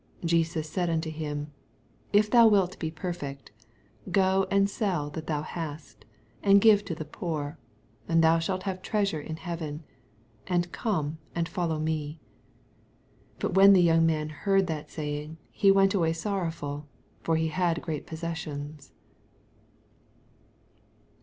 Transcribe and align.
21 0.21 0.27
Jesus 0.29 0.67
said 0.67 0.89
unto 0.89 1.11
him, 1.11 1.51
If 2.11 2.31
thou 2.31 2.47
wilt 2.47 2.79
be 2.79 2.89
perfect, 2.89 3.51
go 4.09 4.47
and 4.49 4.67
sell 4.67 5.11
that 5.11 5.27
thou 5.27 5.43
hast, 5.43 6.05
and 6.41 6.59
give 6.59 6.83
to 6.85 6.95
the 6.95 7.05
poor, 7.05 7.59
and 8.07 8.23
thou 8.23 8.39
shalt 8.39 8.63
have 8.63 8.81
treasure 8.81 9.19
in 9.21 9.35
heaven: 9.37 9.83
and 10.47 10.71
come 10.71 11.19
and 11.35 11.47
follow 11.47 11.77
me. 11.77 12.19
22 13.37 13.37
But 13.41 13.53
when 13.53 13.73
the 13.73 13.83
young 13.83 14.03
man 14.07 14.29
heard 14.29 14.65
that 14.65 14.89
saying, 14.89 15.37
he 15.51 15.69
went 15.69 15.93
away 15.93 16.13
sorrowful: 16.13 16.87
for 17.21 17.35
he 17.35 17.49
had 17.49 17.83
great 17.83 18.07
possessions. 18.07 18.93